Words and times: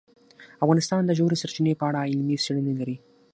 افغانستان 0.63 1.01
د 1.05 1.11
ژورې 1.19 1.37
سرچینې 1.41 1.73
په 1.79 1.85
اړه 1.89 1.99
علمي 2.11 2.37
څېړنې 2.43 2.73
لري. 2.79 2.97